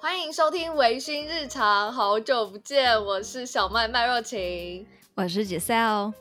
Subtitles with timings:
[0.00, 4.86] 欢迎收听维新日常，好久不见，我是小麦麦若晴，
[5.16, 6.12] 我是 Giselle。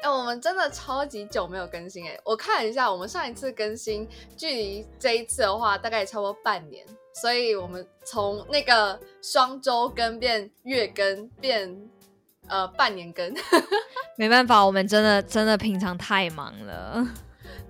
[0.00, 11.76] 哎，我们真的超级久没有更新哎，我看了一下，我们上一次更新距离这一次的话，大概也差不多半年，所以我们从那个双周更变月更变
[12.46, 13.34] 呃半年更，
[14.16, 17.04] 没办法，我们真的真的平常太忙了。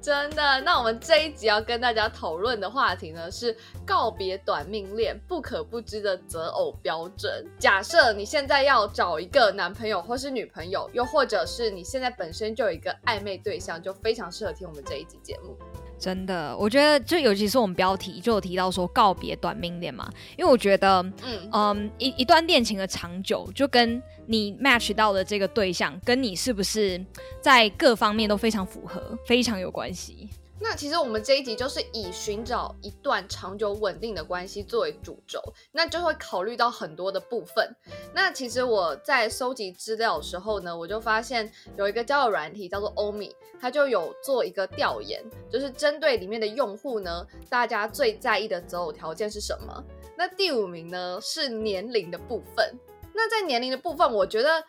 [0.06, 3.52] 真的，那我们这一集要跟大家讨论的话题呢，是
[3.84, 7.44] 告别短命恋不可不知的择偶标准。
[7.58, 15.58] 假设你现在要找一个男朋友或是女朋友，又或者是你现在本身就有一个暧昧对象，就非常适合听我们这一集节目。
[15.98, 27.02] 真的，我觉得就尤其是我们标题就有提到说告别短命恋嘛，因为我觉得，嗯嗯，一一段恋情的长久，就跟你 match 到的这个对象，跟你是不是
[27.40, 30.28] 在各方面都非常符合，非常有关系。
[30.58, 35.38] 那其实我们这一集就是以寻找一段长久稳定的关系作为主轴，
[35.70, 37.74] 那就会考虑到很多的部分。
[38.14, 49.84] 那其实我在收集资料的时候呢，我就发现有一个交友软体叫做欧米，它就有做一个调研，就是针对里面的用户呢，大家最在意的择偶条件是什么？
[50.16, 52.74] 那第五名呢是年龄的部分。
[53.12, 54.64] 那在年龄的部分，我觉得。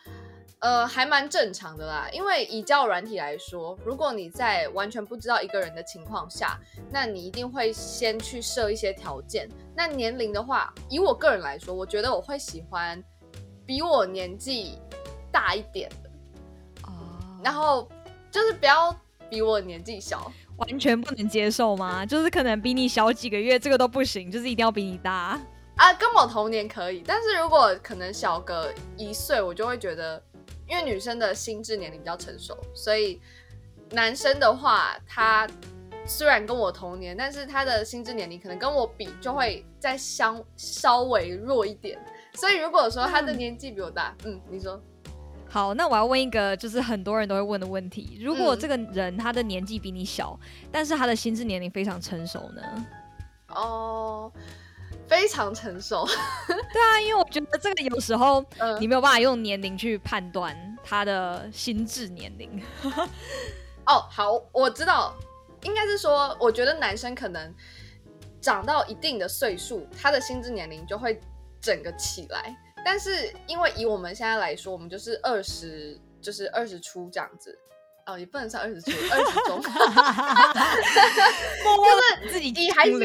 [0.59, 6.59] 呃，还蛮正常的啦，因为以交友软体来说，如果你在完全不知道一个人的情况下，
[6.91, 9.47] 那你一定会先去设一些条件。
[9.75, 13.01] 那年龄的话，以我个人来说，我觉得我会喜欢
[13.67, 14.79] 比我年纪
[15.31, 16.09] 大一点的，
[16.87, 17.45] 哦，oh.
[17.45, 17.87] 然后
[18.31, 18.91] 就是不要
[19.29, 22.03] 比我年纪小，完全不能接受吗？
[22.03, 25.39] 就是可能比你小几个月，这个都不行，就是一定要比你大
[25.75, 25.93] 啊。
[25.99, 30.19] 跟我同年可以，但是如果可能小个一岁，我就会觉得。
[30.67, 33.21] 因为女生的心智年龄比较成熟，所以
[33.91, 35.47] 男生的话，他
[36.05, 41.97] 虽然跟我同年，但是他的心智年龄可能跟我比就会再相稍微弱一点。
[42.33, 44.79] 所以如果说他的年纪比我大，嗯，嗯，你说
[45.49, 52.85] 好，那我要问一个就是很多人都会问的问题：如果这个人他的年纪比你小，嗯、但是他的心智年龄非常成熟呢？
[53.47, 54.31] 哦。
[55.07, 56.05] 非常成熟，
[56.47, 58.43] 对啊，因为我觉得这个有时候
[58.79, 62.61] 你没有办法用年龄去判断他的心智年龄。
[63.87, 65.15] 哦，好，我知道，
[65.63, 67.53] 应该是说，我觉得男生可能
[68.41, 71.19] 长到一定的岁数，他的心智年龄就会
[71.61, 72.53] 整个起来。
[72.83, 77.57] 但是因为以我们现在来说，我们就是二十，就是二十出这样子。
[78.07, 79.61] 哦，也不能算二十出，二十中，
[81.61, 82.97] 就是自己你还是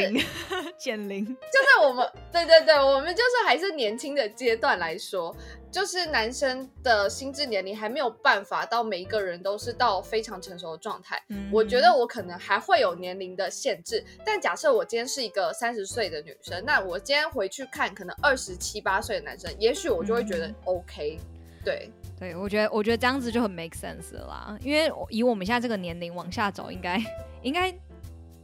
[0.79, 5.35] 减龄，就是我们对对对，我们就是还是年轻的阶段来说，
[5.73, 11.21] 就是男生的心智年龄还没有办法到每一个人都是到非常成熟的状态。
[11.31, 21.32] 嗯、我觉得我可能还会有年龄的限制，但假设我今天是一个三十岁的女生，那我今天回去看可能二十七八岁的男生，也许我就会觉得 OK，、嗯、
[21.65, 21.91] 对。
[22.19, 27.03] 对，我觉得我觉得这样子就很 make sense 了啦，因为以我们现在这个年龄往下走，应该
[27.43, 27.75] 应该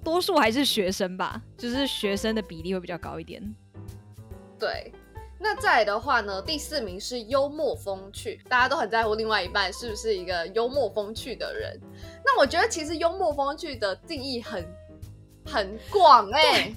[0.03, 3.41] 多数还是学生吧，就是学生的比例会比较高一点。
[4.59, 4.93] 对，
[5.39, 11.81] 那再来的话呢，第四名是幽默风趣，大家都很在乎另外一半是不是一个幽默风趣的人。
[12.25, 14.67] 那我觉得其实幽默风趣的定义很
[15.47, 16.75] 很广哎、欸。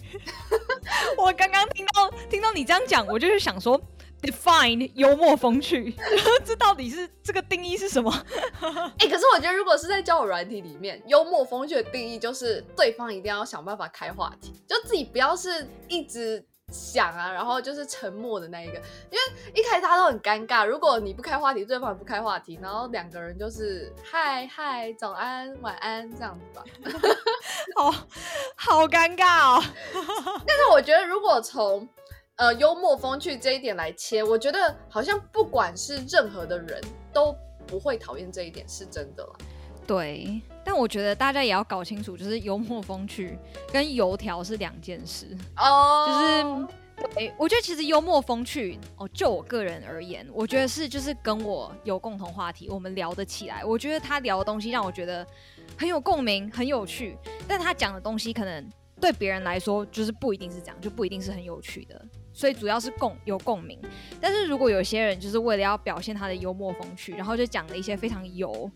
[1.17, 3.81] 我刚刚听到听到你这样讲，我就是想说。
[4.21, 5.95] Define 幽默风趣，
[6.45, 8.11] 这到底是这个定义是什么？
[8.61, 18.73] 哎、欸，可是我觉得如果是在交友软体里面，幽默风趣的定义就是对方一定要想办法开话题，就自己不要是一直想啊，然后就是沉默的那一个，
[19.09, 20.63] 因为一开始大家都很尴尬。
[20.65, 26.63] 如果你不开话题，对方也不开话题，然后两个人就是嗨嗨，早安晚安这样子吧，
[27.75, 27.91] 好
[28.55, 29.63] 好尴尬哦。
[30.45, 31.87] 但是我觉得如果从
[32.41, 36.81] 呃，幽默风趣这一点来切，我觉得好像不管是任何的人
[37.13, 37.35] 都
[37.67, 39.35] 不会讨厌这一点，是真的了。
[39.85, 43.37] 对，但我觉得大家也要搞清楚，就是幽默风趣
[43.71, 46.67] 跟油条是两件事哦。
[46.97, 53.63] 就是，对，我觉得其实幽默风趣哦，就我个人而言，我觉得是就是跟我有共同话题，我们聊得起来。
[53.63, 55.23] 我觉得他聊的东西让我觉得
[55.77, 57.15] 很有共鸣，很有趣。
[57.47, 58.67] 但他讲的东西可能
[58.99, 62.03] 对别人来说就是不一定是这样，就不一定是很有趣的。
[62.41, 63.79] 所以主要是共有共鸣，
[64.19, 68.67] 但是如果有些人就是为了要表现他的幽默风趣，然后就讲了一些非常油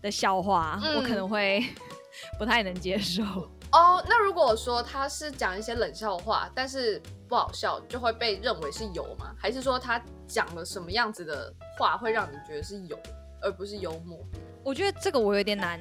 [0.00, 1.62] 的笑话，嗯、我可能会
[2.40, 3.22] 不太能接受。
[3.72, 9.34] 哦，那如果说他是讲一些冷笑话，但是不好笑，就会被认为是油吗？
[9.36, 12.98] 还是说他讲了什么样子的话会让你觉得是油，
[13.42, 14.18] 而不是幽默？
[14.64, 15.78] 我觉得这个我有点难，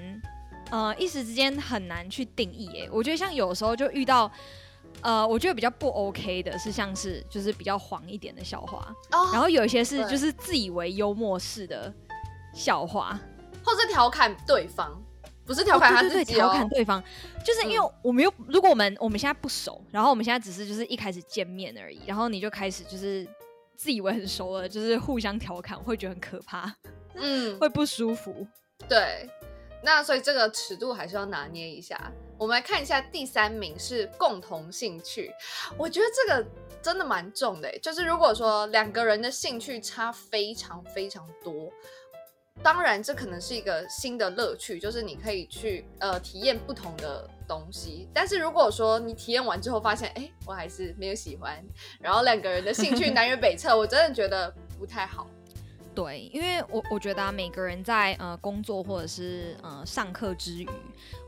[0.71, 2.67] 呃，一时之间很难去定义。
[2.73, 4.29] 诶，我觉得像有时候就遇到。
[5.01, 11.93] 呃，我觉得比较不 OK 的是，像是就是比较黄一点的笑话，哦、然后有一些是就是自以为幽默式的
[12.53, 13.19] 笑话，
[13.63, 15.01] 或是调侃对方，
[15.45, 17.03] 不是调侃他自己、哦，调侃对方，
[17.45, 23.27] 就是因为我们又、嗯、如果我们我们现在不熟，然后我们现在只是就是一开始见面而已，然后你就开始就是
[23.75, 26.75] 自以为很熟了，就是互相调侃，会觉得很可怕，
[27.15, 28.45] 嗯，会不舒服，
[28.87, 29.29] 对。
[29.81, 32.11] 那所以这个尺度还是要拿捏一下。
[32.39, 35.29] 我们来看一下第三名是共同兴趣，
[35.77, 36.45] 我觉得这个
[36.81, 37.69] 真的蛮重的。
[37.79, 41.69] 就是如果说两个人的兴趣差非常非常多，
[42.63, 48.07] 当然这可能是一个新的乐趣，就是你可以去呃体验不同的东西。
[48.13, 51.61] 但是如果说你体验完之后发现，哎，我还是没有喜欢，
[51.99, 55.27] 然后两个人的兴趣 南辕北辙，我真的觉得不太好。
[55.95, 60.69] 对，因为我我觉得啊，每个人在呃工作或者是呃上课之余，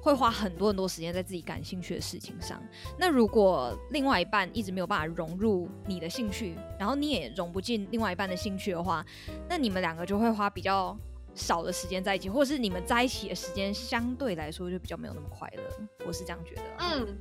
[0.01, 2.61] 会花很多很多时间在自己感兴趣的事情上。
[2.97, 9.05] 那如果另外一半一直没有办法融入你的兴趣，然后你也融不进另外一半的兴趣的话，
[9.49, 10.97] 那你们两个就会花比较
[11.35, 15.63] 少的时间在一起，或者是你们在一起的时间相对来说就比较没有那么快乐。
[16.05, 16.63] 我是这样觉得。
[16.79, 17.17] 嗯。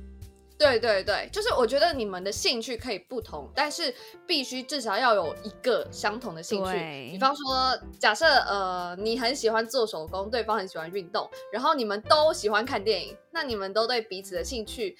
[0.61, 3.91] 对对对，就是我觉得你们的兴趣可以不同，但是
[4.27, 6.71] 必须至少要有一个相同的兴趣。
[7.11, 14.95] 比方说，假设呃你很喜欢做手工，对方很喜欢运动，然后你们都喜欢看电影，那你们都对彼此的兴趣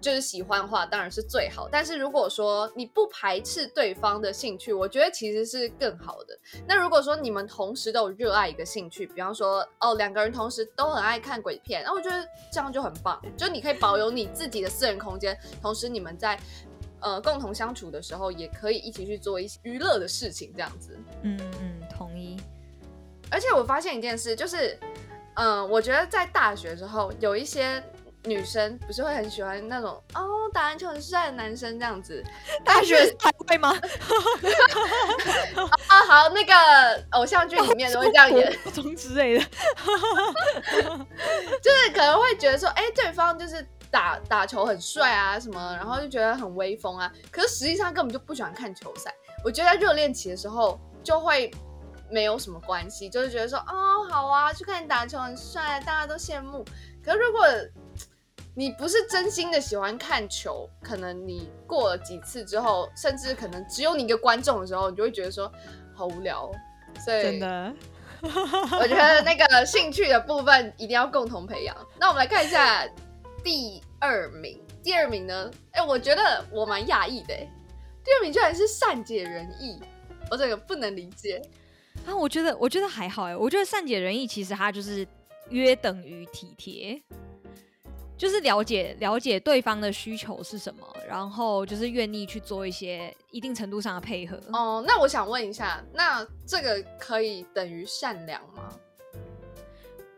[0.00, 1.68] 就是喜欢的话，当然是最好。
[1.70, 6.36] 但是如果说你不排斥对方的兴趣，我觉得其实是更好的。
[6.66, 16.38] 那如果说你们同时都有热爱一个兴趣，比方说哦两个人同时都很爱看鬼片，那我觉得这样就很棒，就你可以保有你自己的私人空间，同时你们在
[17.00, 20.98] 呃共同相处的时候，也可以一起去做一些娱乐的事情，这样子。
[21.22, 22.36] 嗯嗯，同意。
[23.30, 24.78] 而且我发现一件事，就是
[25.34, 27.82] 嗯、呃，我觉得在大学之后，有一些
[28.24, 32.22] 女生不是会很喜欢那种哦打篮球很帅的男生这样子。
[32.64, 33.70] 大学还会吗？
[35.88, 36.54] 啊，好，那个
[37.10, 38.56] 偶像剧里面都会这样演，
[38.96, 39.44] 之类的。
[41.60, 43.66] 就是可能会觉得说，哎、欸，对方就是。
[43.96, 47.10] 打打球很帅啊，什么，然后就觉得很威风啊。
[47.30, 49.10] 可是实际上根本就不喜欢看球赛。
[49.42, 51.50] 我觉得在热恋期的时候就会
[52.10, 56.62] 没有什么关系，就是觉得说，哦，好啊，去看你打球很帅，大家都羡慕。
[57.02, 57.46] 可是如果
[58.54, 65.50] 你不是真心的喜欢看球，可能你过了几次之后，甚至可能只有你一个观众的时候，你就会觉得说
[65.94, 66.52] 好无聊。
[67.02, 67.72] 所以真的，
[68.22, 71.74] 我觉得那个兴趣的部分一定要共同培养。
[71.98, 72.86] 那我们来看一下。
[73.44, 75.50] 第二名，第二名呢？
[75.72, 77.34] 哎、欸，我觉得我蛮讶异的。
[78.04, 79.80] 第二名居然是善解人意，
[80.30, 81.42] 我这个不能理解
[82.06, 82.14] 啊。
[82.14, 83.36] 我觉得，我觉得还好哎。
[83.36, 85.06] 我觉得善解人意其实它就是
[85.48, 87.02] 约等于体贴，
[88.16, 94.40] 就是了解了解对方的需求是什么，然后就是愿意去做一些一定程度上的配合。
[94.52, 98.72] 哦，那我想问一下，那这个可以等于善良吗？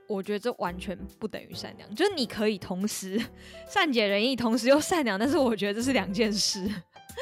[0.09, 3.23] 我觉得这完全不等于善良，就是你可以同时
[3.69, 6.69] 善解人意，同时又善良，但是我觉得这是两件事。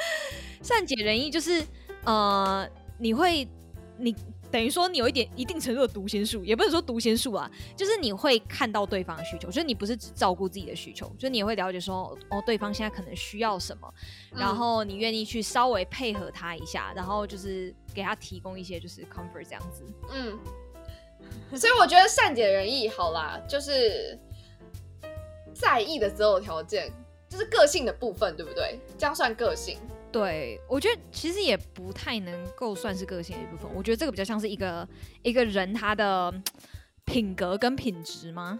[0.63, 1.61] 善解人意就是，
[2.05, 2.67] 呃，
[2.97, 3.47] 你会，
[3.97, 4.15] 你
[4.49, 13.93] 等于说你有一点一定程度的读心术，也不能说读心术啊，就是你会看到对方的需求，就是你不是只照顾自己的需求，就是你也会了解说，哦，对方现在可能需要什么，
[14.33, 19.83] 然后你愿意去稍微配合他一下，然后就是给他提供一些就是 comfort 这样子，
[20.13, 20.39] 嗯。
[21.55, 24.17] 所以我觉得善解人意好啦，就是
[25.53, 26.91] 在意的择偶条件，
[27.29, 28.79] 就是个性的部分，对不对？
[28.97, 29.79] 这样算个性？
[30.11, 33.69] 对，我觉得其实也不太能够算是个性的一部分。
[33.75, 34.87] 我觉得这个比较像是一个
[35.21, 36.33] 一个人他的
[37.05, 38.59] 品格跟品质吗？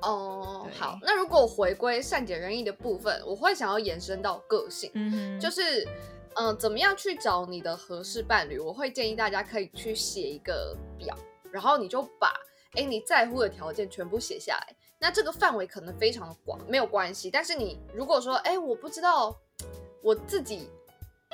[0.00, 5.86] 哦，好，那如果回归善解人意的部分，我会想要延伸到个性，嗯，就是。
[6.36, 8.58] 嗯，怎么样去找你的合适伴侣？
[8.58, 11.16] 我会建议大家可以去写一个表，
[11.50, 12.32] 然后你就把
[12.74, 14.76] 哎你在乎的条件全部写下来。
[14.98, 17.30] 那这个范围可能非常的广，没有关系。
[17.30, 19.36] 但是你如果说哎我不知道
[20.02, 20.68] 我自己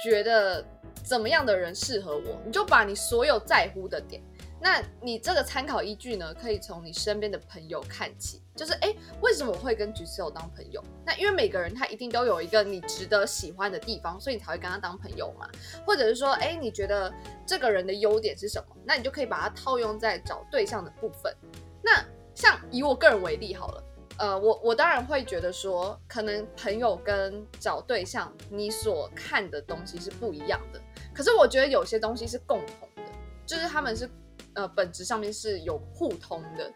[0.02, 0.64] 觉得
[1.04, 4.22] 怎么样的人适合我，你就把你所有在乎的点。
[4.60, 10.82] 那你这个参考依据呢，可以从你身边的朋友看起，就是哎，为什么我会跟橘色友当朋友？
[11.06, 15.48] 那因为每个人他一定都有一个你值得喜欢的地方，所以你才会跟他当朋友嘛。
[15.86, 17.12] 或者是说，哎，你觉得
[17.46, 18.76] 这个人的优点是什么？
[18.84, 21.32] 那你就可以把它套用在找对象的部分。
[21.80, 23.84] 那像以我个人为例好了，
[24.18, 30.80] 呃，我我当然会觉得说，可能朋友跟找对象你所看的东西是不一样的，
[31.14, 33.02] 可是我觉得有些东西是共同的，
[33.46, 34.10] 就是他们是。
[34.54, 36.72] 呃，本质上面是有互通的。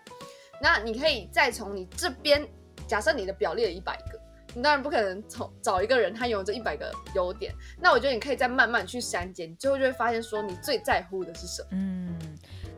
[0.60, 2.46] 那你可以再从你这边，
[2.86, 4.20] 假设你的表列了一百个，
[4.54, 7.52] 你当然不可能从找一个人他有这一百个优点。
[7.80, 11.68] 那我觉得你可以再慢慢去删减，你最后就会发现说你最在乎的是什么。
[11.72, 12.16] 嗯，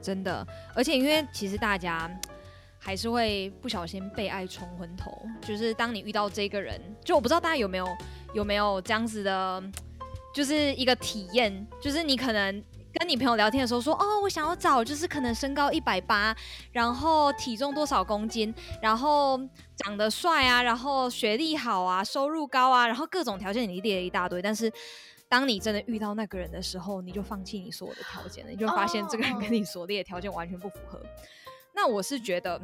[0.01, 2.11] 真的，而且因为其实大家
[2.79, 7.87] 还是会不小心被爱冲昏头，就是当你遇到这个人，就我不知道大家有没有
[8.33, 9.63] 有没有这样子的，
[10.35, 12.65] 就是一个体验，就是你可能。
[12.97, 16.35] 跟你朋友聊天的时候说，哦，我想要找就是可能身高一百八，
[16.71, 19.37] 然后体重多少公斤，然后
[19.77, 24.73] 长得帅啊，然后学历好啊，收入高啊，然后各种条件你列了一大堆，但是
[25.29, 30.97] 当你真的遇到那个人的时候，你就放弃你所有的条件了，你就发现这个人跟你所列的条件完全不符合。
[30.99, 31.07] Oh.
[31.75, 32.61] 那我是觉得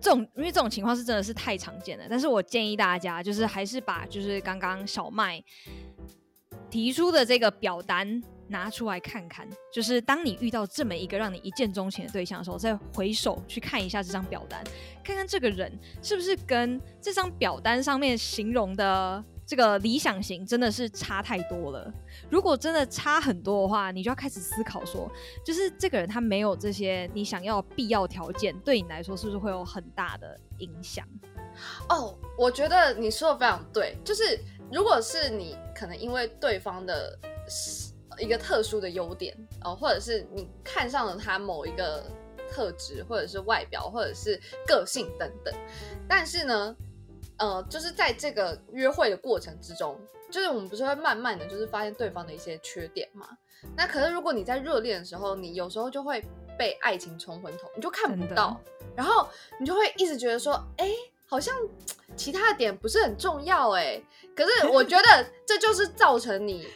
[0.00, 5.44] 这种，因为这种情况是真的是太常见了，但是我建议大家就是还是把就是刚刚小麦
[6.70, 8.22] 提出的这个表单。
[8.48, 14.64] 拿出来看看，就是当你遇到这么一个让你一见钟情的对象的时候，再回首去看一下这张表单，
[15.04, 15.70] 看看这个人
[16.02, 21.92] 是不是跟这张表单上面形容的这个理想型真的是差太多了。
[22.30, 25.10] 如果真的差很多的话，你就要开始思考说，
[25.44, 31.06] 就是这个人他没有这些你想要必要条件，对你来说是不是会有很大的影响？
[31.88, 34.38] 哦，我觉得你说的非常对，就是
[34.72, 37.18] 如果是你可能因为对方的。
[38.18, 42.04] 一个特殊的优点哦，或者是你看上了他某一个
[42.50, 45.54] 特质，或者是外表，或者是个性等等。
[46.08, 46.76] 但是呢，
[47.38, 49.98] 呃，就是在这个约会的过程之中，
[50.30, 53.28] 就是我们不是会慢慢的就是发现对方的一些缺点嘛？
[53.76, 56.24] 那可是如果你在热恋的时候，你有时候就会
[56.56, 58.60] 被爱情冲昏头，你就看不到，
[58.96, 60.90] 然后你就会一直觉得说，哎，
[61.26, 61.54] 好像
[62.16, 64.00] 其他的点不是很重要哎。
[64.34, 66.66] 可是我觉得这就是造成你。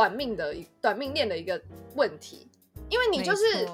[0.00, 1.60] 短命的一短命恋的一个
[1.94, 2.48] 问题，
[2.88, 3.68] 因为你就是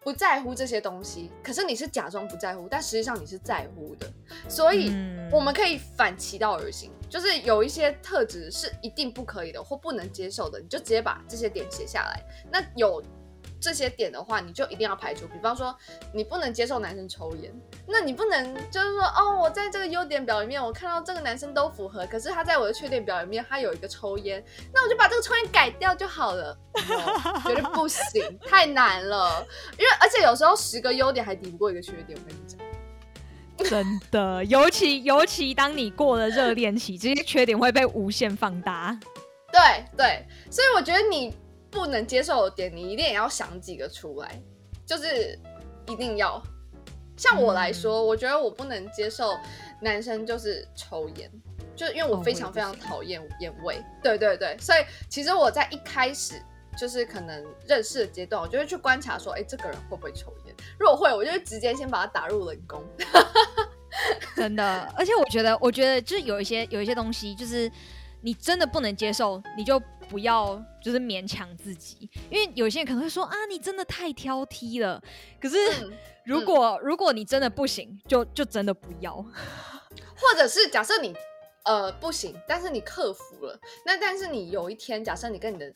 [0.00, 4.10] 不在乎这些东西，可是你是假装不在乎，但实际上你是在乎的，
[4.48, 4.90] 所以
[5.30, 12.22] 我们可以反其道而行，就是有一些特质是一定不可以的或不能接受的，你就直接把这些点写下来。
[12.50, 13.02] 那有。
[13.60, 15.26] 这些点的话，你就一定要排除。
[15.26, 15.74] 比方说，
[16.12, 17.52] 你不能接受男生抽烟，
[17.86, 26.56] 那你不能就是说，哦，我在这个优点表里面，我看到这个男生都符合，可是他在我的缺点表里面，他有一个抽烟，那我就把这个抽烟改掉就好了。
[27.44, 29.44] 绝对不行，太难了。
[29.72, 38.98] 因为而且有时候十个优点还抵不过一个缺点，我跟你讲，真的，尤其尤其当你过了热恋期，这些缺点会被无限放大。
[39.50, 41.34] 对对，所以我觉得你。
[41.70, 44.40] 不能接受的点，你一定也要想几个出来，
[44.86, 45.38] 就是
[45.86, 46.42] 一定要。
[47.16, 49.36] 像我来说，嗯、我觉得我不能接受
[49.82, 51.30] 男生就是抽烟，
[51.74, 53.82] 就因为我非常非常讨厌烟味。
[54.02, 56.40] 对对对，所以其实我在一开始
[56.78, 60.54] 就是可能认识的阶段，我就会去观察说，哎，这个人会不会抽烟？
[60.78, 62.82] 如果会，我就直接先把他打入冷宫。
[64.36, 67.68] 真的，而且我觉得，我觉得就是有一些有一些东西，就是
[68.20, 69.82] 你真的不能接受，你就。
[70.08, 75.02] 不要就是勉强自己，因为有些人可能会说啊，你真的太挑剔了。
[75.40, 75.56] 可是
[76.24, 79.14] 如果、嗯嗯、如果你真的不行，就就真的不要。
[80.16, 81.14] 或者是假设你
[81.64, 85.72] 呃不行，但是你克服了，那但是你有一天，假设你跟你的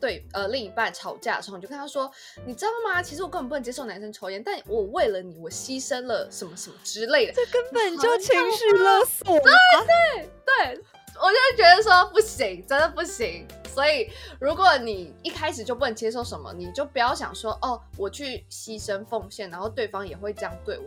[0.00, 2.10] 对呃另一半吵架的时候，你就跟他说，
[2.46, 3.02] 你知道吗？
[3.02, 7.32] 其实我根本不能接受男生抽烟，但我为了你，我牺牲了什么什么之类的。
[7.32, 9.38] 这根本就情绪勒索。
[9.40, 9.52] 对
[9.86, 10.84] 对对，
[11.20, 13.46] 我就觉得说不行，真的不行。
[13.74, 14.10] 所以，
[14.40, 20.84] 如果你一开始就不能接受什么，你就不要想说哦，我去牺牲奉献，然后对方也会这样对我。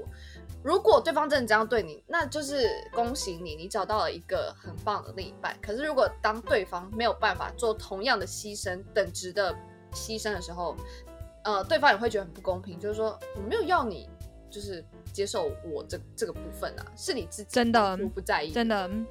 [0.64, 5.58] 如果对方真的这样对你，那就是恭喜你，你找到了一个很棒的另一半。
[5.62, 9.56] 可是，如果当对方没有办法做同样的牺牲、等值的
[9.94, 10.76] 牺牲的时候，
[11.44, 14.10] 呃，对方也会觉得很不公平，就是说我没有要你，
[14.50, 14.84] 就是
[15.14, 18.88] 接受我这这个部分啊，是你自己真的不在意，真的。
[18.88, 19.10] 真的，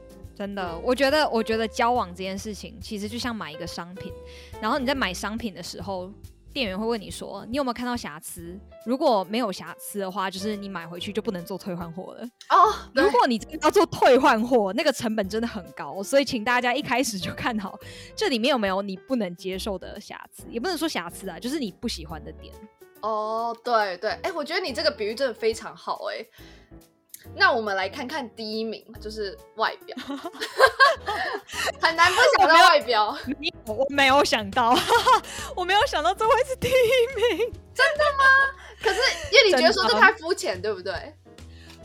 [0.82, 4.12] 我觉得，我觉得交往这件事情其实就像买一个商品，
[4.60, 6.10] 然后你在买商品的时候，
[6.52, 8.58] 店员会问你说，你有没有看到瑕疵？
[8.86, 12.24] 如果没有瑕疵的话，就是你买回去就不能做退换货了。
[12.48, 17.78] 哦，如果你要做退换货，那个成本真的很高，所以请大家一开始就看好
[18.16, 22.54] 这里面有没有你不能接受的瑕疵，也不能说瑕疵啊，就是你不喜欢的点。
[23.02, 26.26] 哦，对对，哎，我觉得你这个比喻真的非常好，哎。
[27.34, 29.96] 那我们来看看第一名，就是外表，
[31.80, 33.16] 很难不想到外表。
[33.66, 34.74] 我，我没有想到，
[35.54, 36.72] 我没有想到这会是第一
[37.36, 38.24] 名，真的吗？
[38.82, 39.00] 可是
[39.30, 41.14] 因为你觉得说这太肤浅，对不对？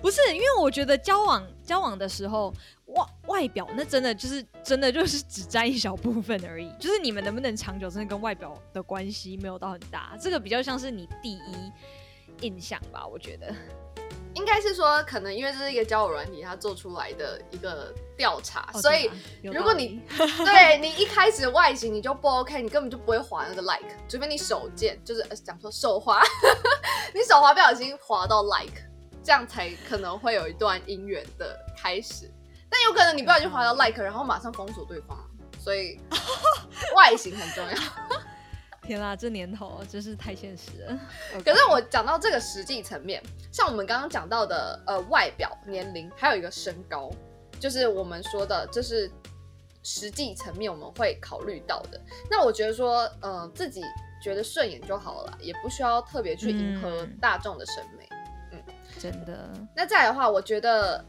[0.02, 2.54] 不是，因为我觉得交往交往的时候，
[2.86, 11.72] 外外表那真的就是真的就是只占一小部分而已，就是你们能不能长久，真的跟外表的关系没有到很大，这个比较像是你第一
[12.42, 13.54] 印象吧，我觉得。
[14.36, 19.10] 应该是说，可能因为这是一个交友软体，它做出来的一个调查，哦、所以
[19.42, 26.22] 如果你对你一开始外形你就不 OK，你根本就不会滑那个 like，除非你手贱，就是讲说手滑，
[27.16, 28.82] 你手滑不小心滑到 like，
[29.24, 32.30] 这样才可能会有一段姻缘的开始。
[32.70, 35.18] 但有可能你不小心滑到 like，然后马上封锁对方，
[35.64, 35.98] 所以
[36.94, 37.74] 外形很重要。
[38.86, 41.00] 天啦，这年头真是太现实了。
[41.44, 47.10] 可是我讲到这个实际层面，像我们刚刚讲到的，呃，外表、年龄，还有一个身高，
[47.60, 49.10] 就是我们说的，这是
[49.84, 52.00] 实际层面我们会考虑到的。
[52.30, 53.82] 那我觉得说，呃，自己
[54.24, 58.08] 觉得顺眼就好了，也不需要特别去迎合大众的审美。
[58.52, 59.52] 嗯，嗯，真的。
[59.76, 61.04] 那再来的话，我觉得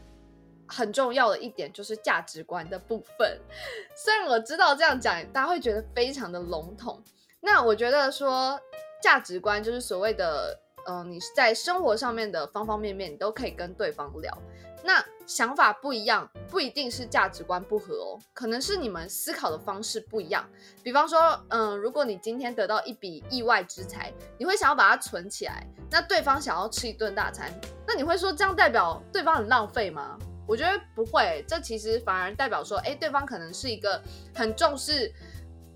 [0.67, 3.39] 很重要的一点就是价值观的部分。
[3.95, 7.01] 虽然我知道这样讲，大家会觉得非常的笼统。
[7.41, 8.59] 那我觉得说
[9.01, 14.37] 价值观就是所谓的，嗯、呃，你在生活上面的方方面面，你都可以跟对方聊。
[14.83, 20.47] 那想法不一样，不一定是价值观不合哦，可能是你们思考的方式不一样。
[20.83, 27.51] 比方说，嗯、如果你今天得到一笔意外之财，你会想要把它存起来，那对方想要吃一顿大餐，
[27.85, 30.17] 那你会说这样代表对方很浪费吗？
[30.47, 34.01] 我觉得不会，这其实反而代表说，哎，对方可能是一个
[34.33, 35.11] 很重视，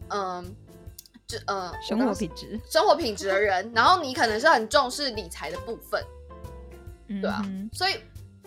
[0.09, 0.55] 嗯、
[1.45, 6.03] 呃，生活品质，生活品质的人，然后你可能是很重视理财的部分，
[7.21, 7.95] 对啊，嗯、所以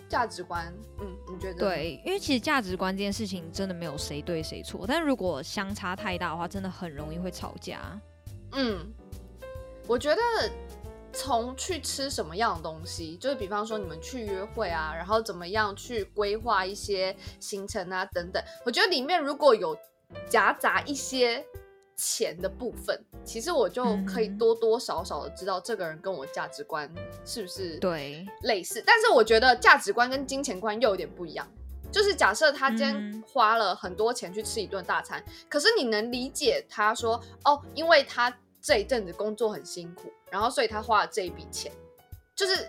[0.07, 1.59] 价值观，嗯，你觉得？
[1.59, 7.79] 对，因为其实价值观这件事情真的没有谁对谁错，但如果相差太大的话，真的很容易会吵架。
[8.53, 8.91] 嗯，
[9.87, 10.21] 我觉得
[11.11, 19.77] 从去吃什么样的东西，就是比方说你们去约会啊，然后怎么样去规划一些行程啊等等，我觉得里面如果有
[20.29, 21.45] 夹杂一些。
[21.95, 26.89] 钱的部分，其实我就可以多多少少的知道这个人跟我价值观
[27.23, 28.83] 是不是对类似。
[28.85, 31.47] 但是我觉得价值观跟金钱观又有点不一样。
[31.91, 41.71] 就是假设他今天花了很多钱去吃一顿大餐，可是你能理解他说哦，因为他这一阵子工作很辛苦，然后所以他花了这一笔钱。
[42.35, 42.67] 就是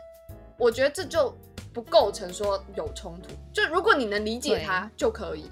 [0.57, 1.35] 我觉得这就
[1.74, 3.31] 不构成说有冲突。
[3.53, 5.50] 就如果你能理解他就可以。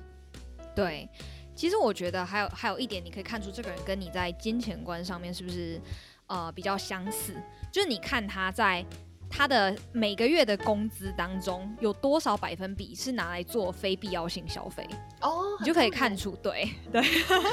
[0.76, 1.08] 对。
[1.54, 5.80] 其实我觉得还有还有一点，你可以看出这个人跟你在金钱观上面是不是
[6.26, 7.34] 呃比较相似，
[7.72, 8.84] 就是你看他在
[9.30, 14.86] 他的每个月的工资当中有多少百分比是拿来做非必要性消费
[15.20, 17.02] 哦，你就可以看出，对对，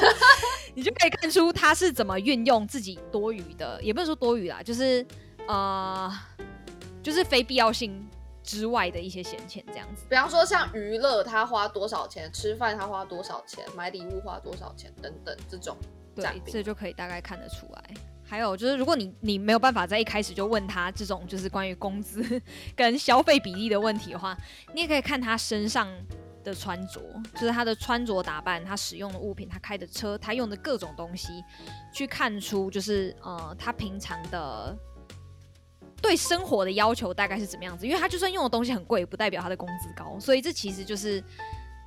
[0.76, 5.06] 你就可以看出他是怎么运用自己多余的，也不能说多余啦，就是
[5.48, 6.12] 呃
[7.02, 8.08] 就是非必要性。
[8.44, 15.78] 之外的一些闲钱，这样子，比方说像娱乐，他花多少钱；吃饭，他花多少钱；买礼物花多少钱等等，这种，
[16.16, 17.84] 对，这就可以大概看得出来。
[18.24, 22.42] 还有就是，如果你你没有办法在一开始就问他这种就是关于工资
[22.76, 24.38] 跟消费比例的问题的话，
[24.74, 25.88] 你也可以看他身上
[26.44, 27.02] 的穿着，
[27.34, 31.44] 就是他的穿着打扮，他使用的物品，他开的车，他用的各种东西，
[31.94, 34.76] 去看出就是呃，他平常的。
[36.02, 37.86] 对生活的要求大概是怎么样子？
[37.86, 41.24] 因为他就算用的东西很贵，不代表他的工资高，所以这其实就是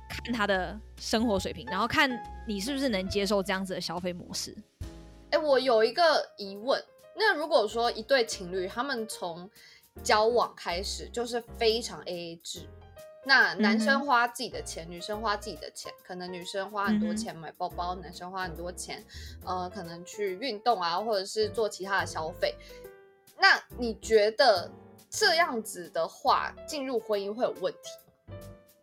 [0.09, 2.09] 看他的生活水平，然后看
[2.47, 4.55] 你是不是能接受这样子的消费模式。
[5.31, 6.81] 哎，我有一个疑问，
[7.15, 9.49] 那如果说一对情侣他们从
[10.03, 12.67] 交往开始就是非常 AA 制，
[13.25, 19.03] 那男生花自己的钱，嗯、女生花自己的钱，可能女生花很多钱买包包，嗯、男生花很多钱，
[19.43, 22.55] 呃，可能去运动啊，或者是做其他的消费。
[23.39, 24.71] 那你觉得
[25.09, 27.79] 这样子的话，进入婚姻会有问题？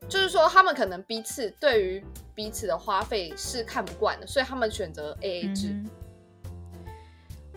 [0.09, 5.69] 就是说，他们可能彼此对于彼此的花费是看不惯的，所以他们选择 AA 制。
[5.69, 5.91] 嗯。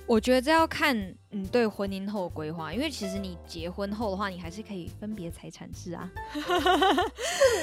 [0.08, 0.96] 我觉得这要看
[1.32, 6.10] 你对婚姻后的规划，因为其实你结婚后的话，你还是可以分别财产制啊。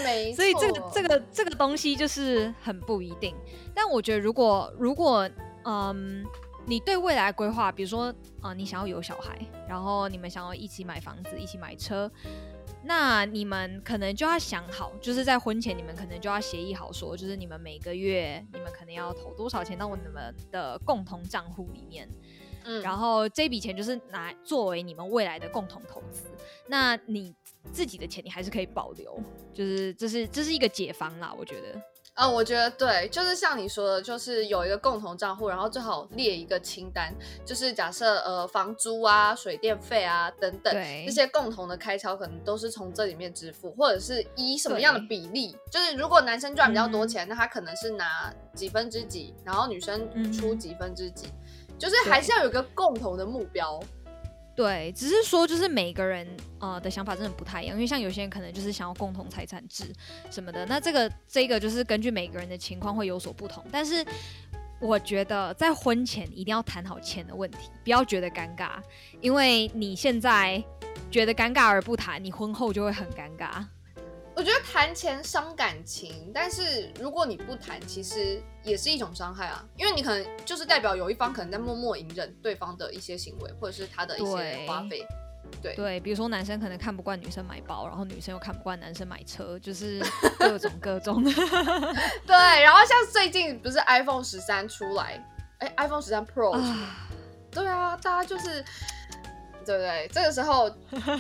[0.05, 0.37] 没错。
[0.43, 3.35] 所以这个这个这个东西就是很不一定。
[3.75, 5.31] 但我觉得，如果如果
[5.65, 6.27] 嗯。
[6.67, 8.05] 你对未来规划，比如说
[8.41, 12.11] 啊、呃，你想要有小孩，然后你们想要一起买房子，一起买车，
[12.85, 22.09] 那你们可能就要想好，就是在婚前你们可能就要协议好，说就是你们每个月你们可能要投多少钱到你们的共同账户里面，
[22.65, 26.31] 嗯，然后这笔钱就是拿作为你们未来的共同投资，
[26.69, 27.35] 那你
[27.73, 29.21] 自己的钱你还是可以保留，
[29.53, 31.83] 就是这是这是一个解方啦，我觉得。
[32.23, 37.13] 嗯，我觉得对，就是像你说的，就是有一个共同账户，然后最好列一个清单，
[37.45, 40.73] 就是假设呃房租啊、水电费啊等等
[41.05, 53.81] 这些共同的开销，可能都是从这里面支付，或者是以什么样的比例，就是如果男生赚比较多钱，嗯、那他可能是拿几分之几，然后女生出几分之几，嗯、就是还是要有一个共同的目标。
[54.55, 56.27] 对，只是说就是每个人
[56.59, 59.85] 呃的想法真的不太一样，因为像有些人可能就是想要共同财产制
[60.31, 63.65] 什么的，那这个这个就是根据每个人的情况会有所不同。
[63.73, 64.05] 但是
[64.79, 68.73] 我觉得在婚前一定要谈好钱的问题，不要觉得尴尬，
[69.21, 70.63] 因为你现在
[71.11, 73.65] 觉得尴尬而不谈，你婚后就会很尴尬。
[74.35, 85.07] 我觉得谈钱伤感情，但是如果你不谈，其实也是一种伤害啊，因为你可能就是代表有一方可能在默默隐忍对方的一些行为，或者是他的一些花费。
[85.61, 90.03] 对对，比如说男生可能看不惯女生买包，然后女生又看不惯男生买车，就是
[90.39, 91.23] 各种各种。
[92.27, 95.23] 对，然后像最近不是 iPhone 十三出来，
[95.59, 96.59] 哎，iPhone 十三 Pro，
[97.51, 98.65] 对啊，大家就是。
[99.65, 100.09] 对不对？
[100.13, 100.71] 这个时候，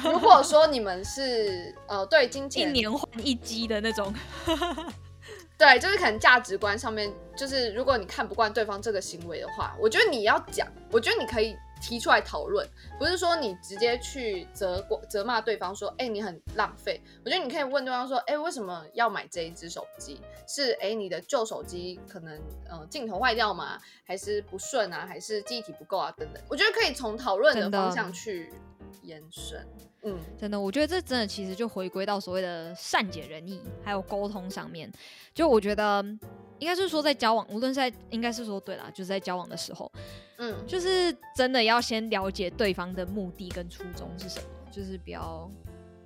[0.04, 4.12] 如果说你们是呃对金钱一年换一机的那种，
[5.58, 11.56] 对，就是可能价值观上面，就是如果你看不惯对方这个行为的话，我觉得你要讲，我觉得你可以。
[11.82, 12.66] 提出来讨论，
[12.98, 17.02] 不是说你直接去责过责骂对方说，哎、欸，你很浪费。
[17.24, 20.20] 我觉得你可以问对方说，哎、欸，为什么要买这一只手机？
[20.46, 22.40] 是哎、欸，你的旧手机可能
[22.70, 23.78] 呃镜头坏掉吗？
[24.06, 25.04] 还是不顺啊？
[25.04, 26.14] 还是记忆体不够啊？
[26.16, 26.40] 等等。
[26.48, 28.52] 我觉得可以从讨论的方向去
[29.02, 29.66] 延伸。
[30.02, 34.90] 嗯，真的，我觉得这真的其实就回归到所谓的善解人意，还有沟通上面。
[35.34, 36.04] 就我觉得。
[36.58, 39.90] 应该是说在交往，无论是在，应该是说对啦，就是在交往的时候，
[40.36, 45.50] 嗯，就是真的要先了解对方的目的跟初衷是什么，就是不要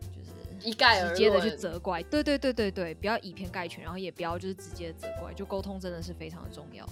[0.01, 6.89] 就是一概而，直接的去责怪，对对对对对，不要以偏概全，然后也不要就是直接责怪，就沟通真的是非常的重要。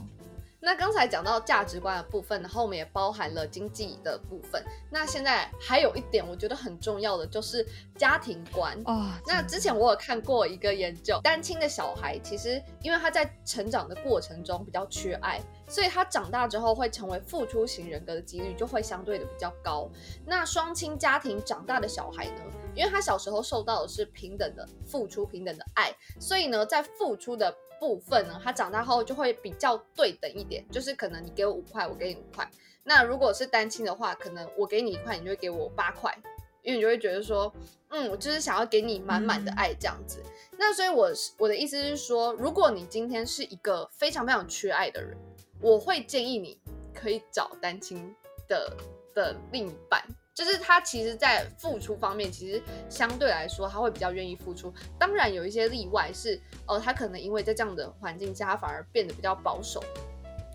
[0.65, 4.65] 那刚才讲到价值观的部分，然后我们也包含了经济的部分。
[4.91, 7.67] 那现在还有一点，我觉得很重要的就是
[7.99, 8.75] 家庭观。
[8.87, 19.91] 哦，那之前我有看过一个研究，单亲的小孩其实因为他在成长的过程中比较缺爱，所以他长大之后会成为付出型人格的几率就会相对的比较高。
[20.25, 22.43] 那双亲家庭长大的小孩呢，
[22.75, 32.49] 因为他小时候受到的是平等的付出、平等的爱，所以呢，在付出的部分呢，他长大后就会比较对等一点，就是可能你给我五块，我给你五块。
[32.83, 36.15] 那如果是单亲的话，可能我给你一块，你就会给我八块，
[36.63, 37.53] 因为你就会觉得说，
[37.89, 40.23] 嗯，我就是想要给你满满的爱这样子。
[40.59, 45.17] 那所以我我的意思是说，如果你今天是一个非常非常缺爱的人，
[45.61, 46.61] 我会建议你
[46.93, 48.15] 可以找单亲
[48.49, 48.77] 的
[49.15, 50.05] 的另一半。
[50.35, 54.75] 就是他其实，在付出方面，其实相对来说，他会比较愿意付出。
[54.99, 56.35] 当然，有一些例外是，
[56.67, 59.81] 哦、呃，他可能因为在这样的环境下，反而变得比较保守，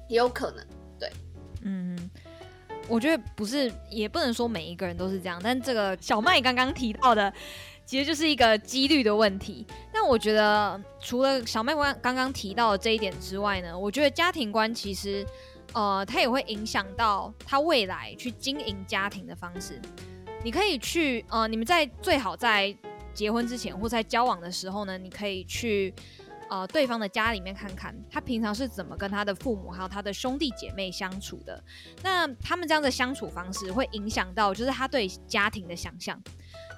[0.09, 0.65] 也有可能。
[0.99, 1.09] 对，
[1.61, 1.97] 嗯，
[2.89, 5.39] 我觉得不是，也不能说每一个人都是这样。
[5.41, 7.33] 但这个小麦刚刚提到的，
[7.85, 9.65] 其实就是一个几率的问题。
[9.93, 15.25] 但我觉得，除了小麦刚刚刚提到的这一点之外呢，我觉得家庭观其实。
[15.73, 19.79] 呃，它也会影响到他未来去经营家庭的方式。
[20.43, 22.75] 你可以去呃，你们在最好在
[23.13, 25.93] 结婚之前或在交往的时候呢，你可以去
[26.49, 31.62] 呃对方的家里面看看，他平常是怎么跟他的父母还有他的兄弟姐妹相处的。
[32.01, 36.21] 那他们这样的相处方式会影响到就是他对家庭的想象。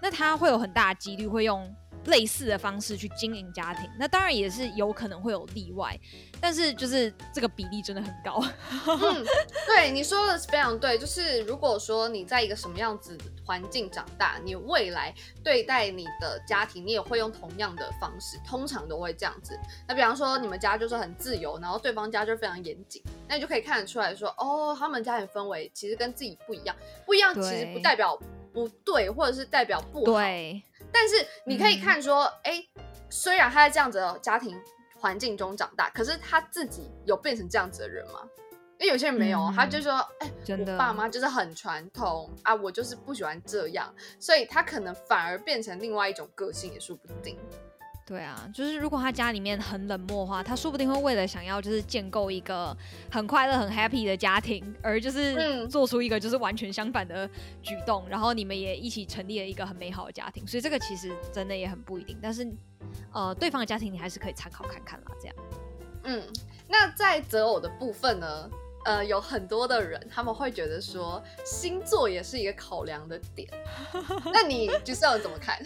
[0.02, 1.74] 那他会有很大的几率会用。
[2.06, 6.00] 类似的方式去经营家庭，那当然也是有可能会有例外，
[6.40, 8.44] 但是就是这个比例真的很高。
[8.88, 9.26] 嗯，
[9.68, 19.60] 对，你说的是非常对，就是如果说你在一个什么样子环境长大，你未来对待你的家庭，你也会用同样的方式，通常都会这样子。
[19.88, 28.18] 那比方说你们家就是很自由，然后对方家就非常严谨，那你就可以看得出来说，哦，他们家庭氛围其实跟自己不一样，不一样其实不代表
[28.52, 30.06] 不对，或者是代表不好。
[30.06, 30.64] 对。
[31.02, 34.56] 但是你可以看说，哎、嗯欸，虽然他在这样子的家庭
[35.00, 38.22] 环境中长大，可是他自己有变成这样子的人吗？
[38.78, 47.36] 因为有些人没有，嗯、他就说，哎、欸，真的，我爸妈就是很传统啊，我就是不喜欢这样，所以他可能反而变成另外一种个性也说不定。
[48.12, 52.76] 对啊，就是如果他家里面很冷漠的话，他说不定会为了想要就是建构一个
[53.10, 57.26] 很快乐、很 happy 的家庭，而就是做出一个就是完全相反的
[57.64, 60.46] 举动，嗯、然后你们也一起成立了一个很美好的家庭。
[60.46, 62.46] 所以这个其实真的也很不一定，但是
[63.14, 65.06] 呃，对方的家庭你还是可以参考看看啦。
[65.18, 65.36] 这样，
[66.04, 66.22] 嗯，
[66.68, 68.50] 那在择偶的部分呢，
[68.84, 73.48] 呃，有很多的人他们会觉得说星座也是一个考量的点，
[74.34, 75.58] 那你就是要怎么看？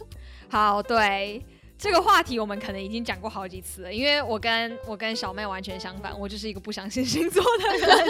[0.48, 1.44] 好，对。
[1.80, 8.06] 这个话题我们可能已经讲过好几次了，因为我跟我跟小妹完全相反，我就是一个不相信星座的人。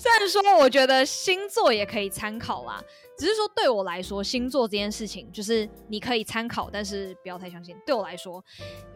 [0.00, 2.82] 虽然说我觉得星座也可以参考啦，
[3.16, 7.76] 只是说对我来说，星座这件事情就是你可以参考，但是不要太相信。
[7.86, 8.44] 对我来说，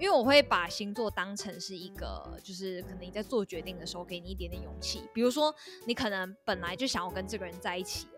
[0.01, 5.05] 因为我会把星座当成是一个，就是可能你在做决定的时候，给你一点点勇气。
[5.14, 5.55] 比如说，
[5.87, 8.09] 你可能本来就想要跟这个人在一起。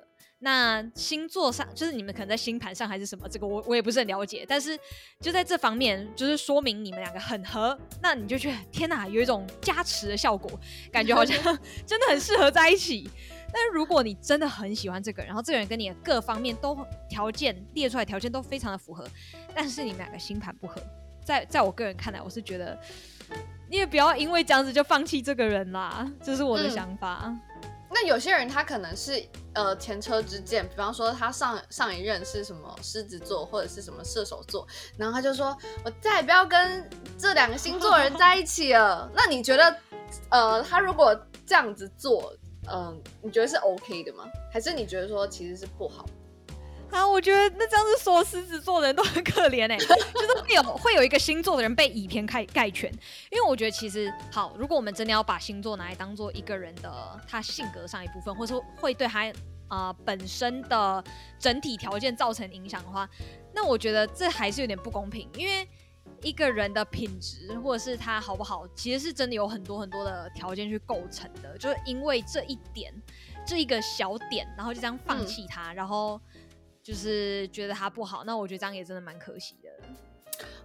[0.40, 4.78] 那星座上就是你们可能在星盘上还是什么，这个我我也不是很了解，但是
[5.20, 10.48] 就在这方面，就是说明你们两个很合，那你就觉得天哪，有一种加持的效果，
[10.92, 11.36] 感觉好像
[11.84, 13.10] 真的很适合在一起。
[13.52, 19.04] 但是如果你真的很喜欢这个人，然后这个人跟你的各方面都条件列出来条件都非常的符合，
[19.54, 20.80] 但是你们两个星盘不合，
[21.24, 22.78] 在在我个人看来，我是觉得
[23.68, 27.22] 你也不要因为这样子就放弃这个人啦，这是我的想法。
[27.24, 27.40] 嗯
[27.90, 29.22] 那有些人他可能是
[29.54, 39.10] 呃前车之鉴，比方说他上上一任是什么狮子座或者是什么射手座，然后他就说我再也不要跟这两个星座的人在一起了。
[39.16, 39.76] 那你觉得
[40.30, 42.32] 呃他如果这样子做，
[42.70, 44.24] 嗯、你觉得是 OK 的吗？
[44.52, 46.04] 还是你觉得说其实是不好？
[46.90, 52.90] 啊，我觉得那这样子说狮子座的人都很可怜哎，就是会有会有一个星座的人被以偏概概全，
[53.30, 59.26] 因为我觉得其实好，如果我们真的要把星座拿来当做一个人的他性格上一部分，或者说会对他
[59.68, 61.04] 啊、呃、本身的
[61.38, 63.08] 整体条件造成影响的话，
[63.54, 65.68] 那我觉得这还是有点不公平，因为
[66.22, 72.90] 一个人的品质或者是他好不好，其实是真的有很多很多的条件去构成的，就是因为这一点
[73.46, 76.18] 这一个小点，然后就这样放弃他，嗯、然后。
[76.88, 79.68] 就是觉得他不好，那我觉得这样也真的蛮可惜的。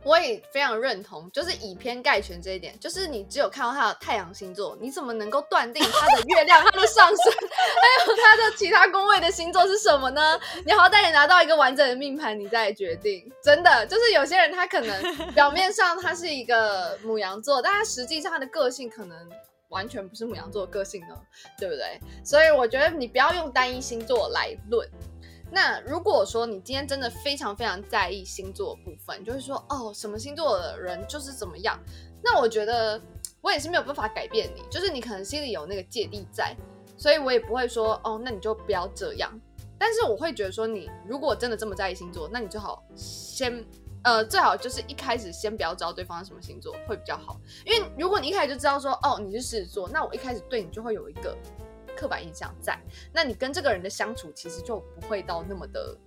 [0.06, 2.80] 我也非常认同，就是以偏概全这一点。
[2.80, 10.40] 就是你只有看到他的太阳星座，你怎么能够断定他的月亮、他的上升，还有他的其他宫位的星座是什么呢？
[10.66, 13.30] 你好歹也拿到一个完整的命盘，你再决定。
[13.44, 19.30] 真的，就是有些人他可能 表面上他是一个母羊座，但他实际上他的个性可能
[19.68, 21.20] 完全不是母羊座的个性呢，
[21.60, 22.00] 对不对？
[22.24, 24.88] 所以我觉得你不要用单一星座来论。
[25.54, 31.80] 那如果说你今天真的非常非常在意星座部分，就是说哦，什么星座的人就是怎么样，
[32.24, 33.00] 那我觉得
[33.40, 36.56] 我也是没有办法改变你，就是你可能心里有那个芥蒂在，
[36.98, 39.32] 所以我也不会说哦，那你就不要这样。
[39.78, 43.64] 但是我会觉得说，你如果真的这么在意星座，那你最好先
[44.04, 51.38] 呃，最好就是一开始先不要知道对方是什么星座会比较好，因为如果你一开始就知道说哦，你是狮子座，那我一开始对你就会有一个。
[52.04, 52.78] 刻板印象在，
[53.14, 55.98] 那你跟这个人的相处其实就不会到那么的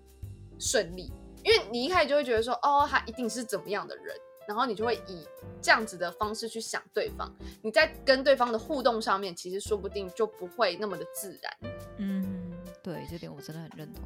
[0.59, 1.11] 顺利，
[1.43, 4.15] 因为你一开始就会觉得说，哦，他一定是怎么样的人，
[4.47, 5.27] 然后你就会以
[5.63, 11.73] 这样子的方式去想对方，你在跟对方的互动上面，其实说不定就不会那么的自然。
[11.97, 14.05] 嗯，对，这点我真的很认同。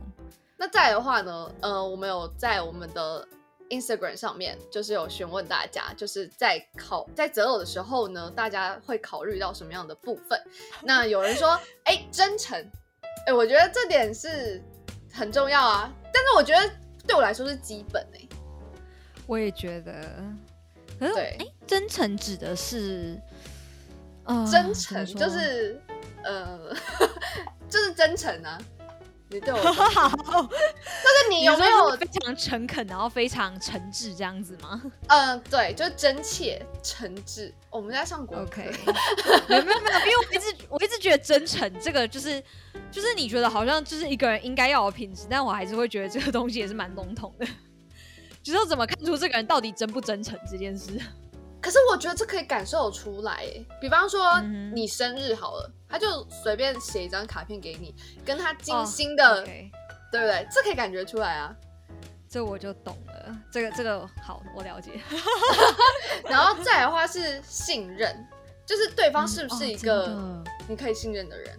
[0.56, 3.26] 那再的话呢，呃，我们有在我们的。
[3.70, 10.38] Instagram 上面就是有询问大家，就是在考在择偶的时候呢，大家会考虑到什么样的部分？
[10.82, 11.50] 那有人说，
[11.84, 12.58] 哎、欸，真诚，
[13.26, 14.62] 哎、欸，我觉得这点是
[15.12, 15.90] 很重要啊。
[16.12, 16.70] 但是我觉得
[17.06, 18.28] 对我来说是基本哎、欸。
[19.26, 19.92] 我也觉得，
[20.98, 23.16] 对，哎、欸，真诚指的是，
[24.24, 25.80] 呃、真诚就是
[26.24, 26.74] 呃，
[27.70, 28.60] 就是真诚啊。
[29.32, 30.48] 你对我好，但
[31.22, 34.82] 是你有没有非常诚恳，然后非常诚挚这样子吗？
[35.06, 37.52] 嗯， 对，就是真切诚挚。
[37.70, 38.68] 我们在上国，OK，
[39.48, 42.42] 没有没有没有，因为我一直我一直觉得真诚这个就是
[42.90, 47.46] 就是你觉得好像就是一个人应该要有品质，但我还是会觉得这个东西也是蛮笼统的，
[48.42, 51.00] 就是怎么看出这个人到底真不真诚这件事。
[51.60, 53.46] 可是我觉得这可以感受出来，
[53.80, 54.40] 比方说
[54.74, 59.70] 你生日好了，嗯、他就随便写一张卡片给你，跟他精心的，对
[60.12, 60.46] 不对？
[60.50, 61.54] 这可以感觉出来啊，
[62.28, 63.36] 这我就懂了。
[63.50, 64.92] 这个这个好，我了解。
[66.30, 68.16] 然后再来的话是信任，
[68.64, 71.58] 就是对方是不是一个你可以信任的人？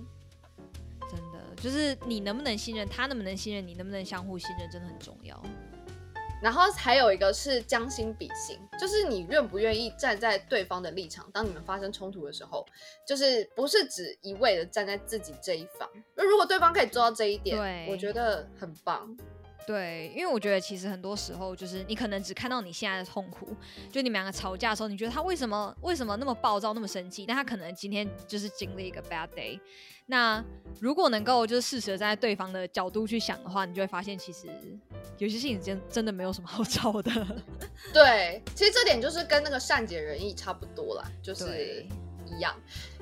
[0.57, 0.65] 嗯
[1.01, 5.41] 哦、真的，就是你能不能信任他，能不能信任你，能不能相互信任，真的很重要。
[6.41, 12.65] 然后还有一个是将心比心，就是你愿不愿意站在对方的立场，当你们发生冲突的时候，
[13.07, 15.87] 就是不是只一味的站在自己这一方。
[16.15, 19.15] 那如果对方可以做到这一点，我觉得很棒。
[19.65, 23.55] 对，因为我觉得其实很多时候就是你可能只看到你现在的痛苦，
[23.91, 27.25] 就你们两个吵架的时候，你觉得他为什么为什么那么暴躁，那么生气？
[27.25, 29.59] 但他可能今天就是经历一个 bad day。
[30.07, 30.43] 那
[30.79, 34.47] 如果能够就是适时的站在对方的角度去想的话，你就会发现其实
[35.17, 37.11] 有些事情真真的没有什么好吵的。
[37.93, 41.85] 对，其实这点就是跟那个善解人意差不多啦，就是
[42.25, 42.53] 一样。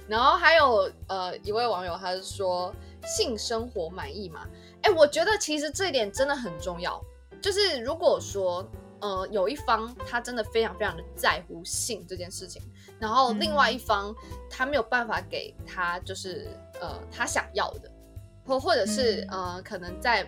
[0.07, 2.73] 然后还有呃一位网友他是说
[3.05, 4.47] 性生活满意吗？
[4.81, 7.01] 哎，我觉得其实这一点真的很重要，
[7.41, 8.65] 就是如果说
[9.01, 12.61] 呃有一方他真的非常非常的在乎性这件事情，
[12.99, 14.13] 然后另外一方
[14.49, 16.47] 他没有办法给他就是
[16.79, 17.91] 呃他想要的，
[18.45, 20.27] 或或者是、嗯、呃可能在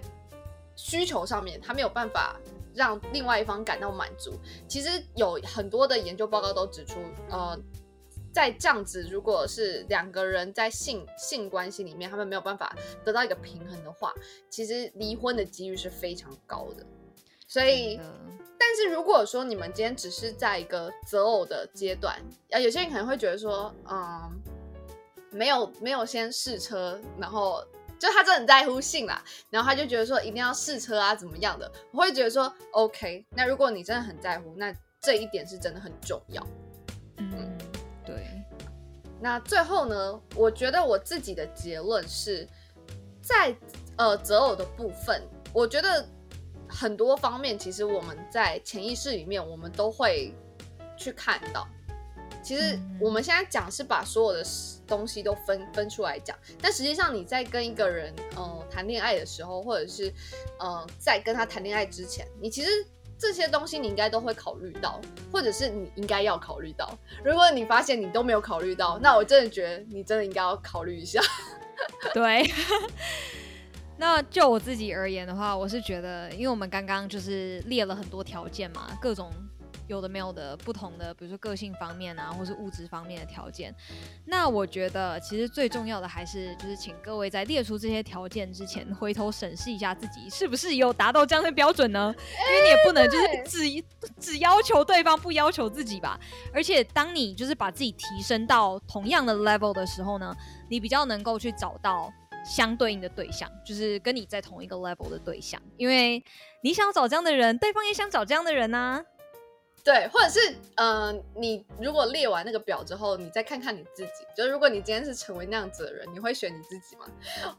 [0.75, 2.39] 需求上面他没有办法
[2.73, 4.33] 让另外一方感到满足。
[4.67, 7.57] 其实有很多的研究报告都指出，呃，
[8.33, 14.13] 在这样子如果是两个人在性性关系里面，他们没有办法得到一个平衡的话，
[14.49, 16.85] 其实离婚的几率是非常高的。
[17.47, 17.99] 所以。
[18.63, 22.15] 但是如果说你们今天只是在一个择偶的阶段，
[22.51, 24.39] 啊，有些人可能会觉得说，嗯，
[25.31, 27.65] 没有没有先试车，然后
[27.97, 31.69] 就他真的很在乎性啦，然后他就觉得说一定要试车啊，怎么样的？
[31.91, 36.45] 我会觉得说，OK，那如果你真的很在乎，那这一点是真的很重要。
[37.17, 37.50] 嗯，对。
[39.21, 42.47] 那最后呢，我觉得我自己的结论是
[43.21, 43.55] 在
[43.97, 45.21] 呃择偶的部分，
[45.53, 46.05] 我觉得。
[46.73, 50.33] 很多方面，其实我们在潜意识里面，我们都会
[50.95, 51.67] 去看到。
[52.41, 54.49] 其实我们现在讲是把所有的
[54.87, 60.13] 东西都分分出来讲，但实际上你在跟一个人呃谈恋爱的时候，或者是
[60.59, 62.69] 呃在跟他谈恋爱之前，你其实
[63.21, 64.99] 这些东西你应该都会考虑到，
[65.31, 66.89] 或者是你应该要考虑到。
[67.23, 71.21] 如果你发现你都没有考虑到，那我真的觉得你真的应该要考虑一下。
[72.15, 72.49] 对。
[73.97, 79.31] 那就我自己而言的话，我是觉得，因为我们刚刚就是列了很多条件嘛，各种
[79.91, 83.73] 有的没有的不同的，比如说个性方面啊，或是物质方面的条件。
[84.25, 92.13] 那我觉得，其实最重要的还是就是请各位在列出这些条件之前，回头审视一下自己是不是有达到这样的标准呢？
[92.49, 93.83] 因为你也不能就是只
[94.19, 96.19] 只要求对方，不要求自己吧。
[96.53, 100.35] 而且，当你就是把自己提升到同样的 level 的时候呢，
[100.69, 102.11] 你比较能够去找到。
[102.43, 106.23] 相对应的对象，就是跟你在同一个 level 的对象，因为
[106.63, 108.99] 你想找这样的人，对方也想找这样的人啊。
[109.83, 110.39] 对，或者是
[110.75, 117.05] 嗯、呃，你如果列完那个表之后，你再看看你自己，就是如果你今天是成为那样子的人，你会选你自己吗？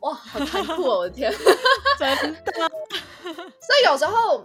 [0.00, 0.98] 哇，好残酷哦！
[0.98, 1.32] 我的天，
[1.98, 2.52] 真的。
[3.22, 4.44] 所以有时候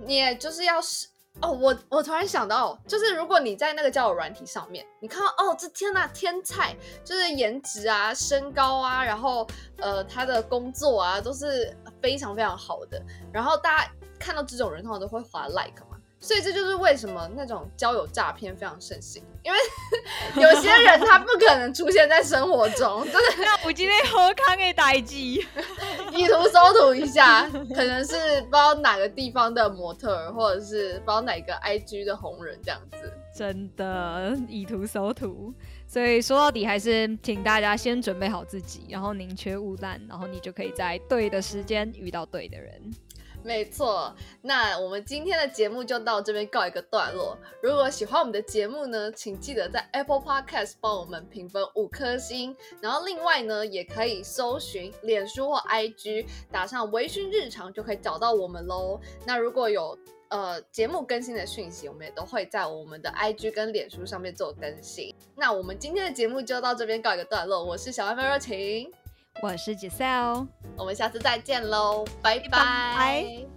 [0.00, 1.08] 你也就是要是。
[1.40, 9.44] 哦，我我突然想到，就是如果你在那个交友软体上面，你看到哦，这天呐，天菜，就是颜值啊、身高啊，然后
[9.78, 15.93] 呃，他的工作啊，都是非常非常好的，然后大家看到这种人，通常都会滑 like 嘛。
[16.24, 19.58] 所以这就是为什么那种交友诈骗非常盛行，因为
[20.42, 25.46] 有些人他不可能出现在生活中，真的那我今天喝康给代机，
[26.12, 35.52] 以图搜图一下，可能是不知道哪个地方的模特，或者是不知道哪个 IG 的红人这样子， 真的以图搜图。
[35.86, 42.80] 所以说到底还是请大家先准备好自己，然后宁缺毋滥，然后你就可以在对的时间遇到对的人。
[43.44, 47.36] 没错，那我们今天的节目就到这边告一个段落。
[47.62, 52.56] 如果喜欢我们的节目呢，请记得在 Apple Podcast 帮我们评分五颗星。
[52.80, 58.98] 然后另外呢，也可以搜寻脸书或 IG，打上“微醺日常”就可以找到我们喽。
[59.26, 59.96] 那如果有
[60.28, 65.14] 呃节目更新的讯息，我们也都会在我们的 IG 跟脸书上面做更新。
[65.36, 67.62] 那我们今天的节目就到这边告一个段落。
[67.62, 68.90] 我是小外卖热情。
[69.42, 73.53] 我是 Giselle，我们下次再见喽，拜拜。